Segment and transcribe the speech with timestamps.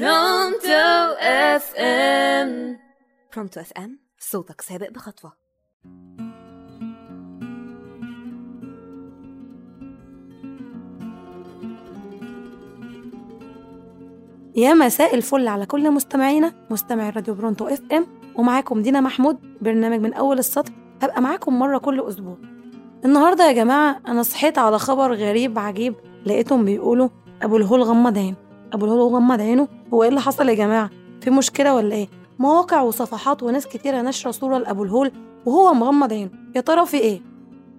[0.00, 2.78] برونتو أف إم.
[3.34, 5.32] برونتو أف إم صوتك سابق بخطوة.
[14.56, 18.06] يا مساء الفل على كل مستمعينا مستمعي راديو برونتو أف إم
[18.36, 20.72] ومعاكم دينا محمود برنامج من أول السطر
[21.02, 22.36] هبقى معاكم مرة كل أسبوع.
[23.04, 25.94] النهارده يا جماعة أنا صحيت على خبر غريب عجيب
[26.26, 27.08] لقيتهم بيقولوا
[27.42, 28.43] أبو الهول غمض عينه.
[28.74, 32.80] أبو الهول غمض عينه هو إيه اللي حصل يا جماعة؟ في مشكلة ولا إيه؟ مواقع
[32.82, 35.12] وصفحات وناس كتيرة ناشره صورة لأبو الهول
[35.46, 37.20] وهو مغمض عينه يا ترى في إيه؟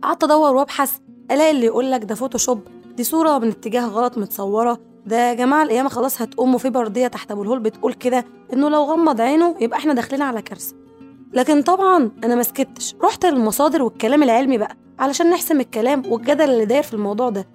[0.01, 0.91] قعدت أدور وأبحث
[1.31, 2.61] ألاقي اللي يقول لك ده فوتوشوب
[2.97, 7.31] دي صورة من اتجاه غلط متصورة ده يا جماعة القيامة خلاص هتقوم وفي بردية تحت
[7.31, 10.75] أبو الهول بتقول كده إنه لو غمض عينه يبقى إحنا داخلين على كارثة.
[11.33, 16.65] لكن طبعا أنا ما سكتش رحت للمصادر والكلام العلمي بقى علشان نحسم الكلام والجدل اللي
[16.65, 17.47] داير في الموضوع ده.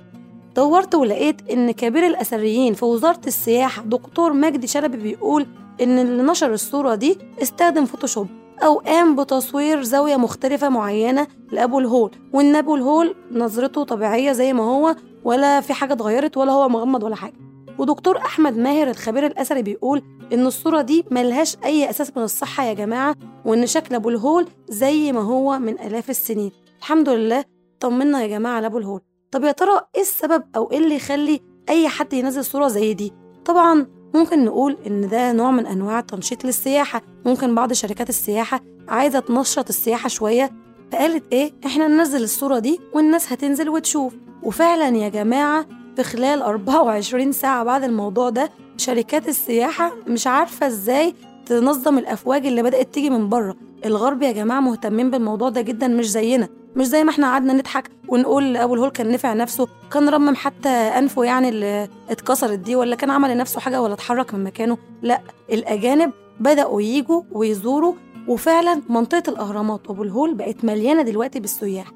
[0.56, 5.46] دورت ولقيت إن كبير الأثريين في وزارة السياحة دكتور مجدي شلبي بيقول
[5.82, 8.26] إن اللي نشر الصورة دي استخدم فوتوشوب
[8.62, 14.62] أو قام بتصوير زاوية مختلفة معينة لأبو الهول وإن أبو الهول نظرته طبيعية زي ما
[14.64, 17.34] هو ولا في حاجة اتغيرت ولا هو مغمض ولا حاجة.
[17.78, 20.02] ودكتور أحمد ماهر الخبير الأثري بيقول
[20.32, 25.12] إن الصورة دي ملهاش أي أساس من الصحة يا جماعة وإن شكل أبو الهول زي
[25.12, 26.50] ما هو من آلاف السنين.
[26.78, 27.44] الحمد لله
[27.80, 29.00] طمنا يا جماعة على أبو الهول.
[29.30, 33.12] طب يا ترى إيه السبب أو إيه اللي يخلي أي حد ينزل صورة زي دي؟
[33.44, 37.02] طبعا ممكن نقول إن ده نوع من أنواع التنشيط للسياحة.
[37.26, 40.50] ممكن بعض شركات السياحة عايزة تنشط السياحة شوية
[40.92, 44.14] فقالت إيه؟ إحنا ننزل الصورة دي والناس هتنزل وتشوف.
[44.42, 51.14] وفعلا يا جماعة في خلال 24 ساعة بعد الموضوع ده شركات السياحة مش عارفة إزاي
[51.46, 53.56] تنظم الأفواج اللي بدأت تيجي من بره.
[53.84, 56.48] الغرب يا جماعة مهتمين بالموضوع ده جدا مش زينا.
[56.76, 60.68] مش زي ما إحنا قعدنا نضحك ونقول أبو الهول كان نفع نفسه كان رمم حتى
[60.68, 64.78] أنفه يعني اللي اتكسرت دي ولا كان عمل لنفسه حاجة ولا اتحرك من مكانه.
[65.02, 65.20] لا
[65.52, 67.94] الأجانب بدأوا يجوا ويزوروا
[68.28, 71.92] وفعلا منطقة الأهرامات وابو الهول بقت مليانة دلوقتي بالسياح.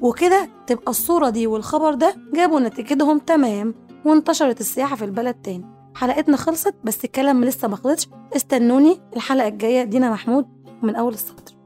[0.00, 3.74] وكده تبقى الصورة دي والخبر ده جابوا نتيجتهم تمام
[4.04, 5.64] وانتشرت السياحة في البلد تاني.
[5.94, 8.08] حلقتنا خلصت بس الكلام لسه ما خلصش.
[8.36, 9.84] استنوني الحلقة الجاية.
[9.84, 10.46] دينا محمود
[10.82, 11.59] من أول السطر.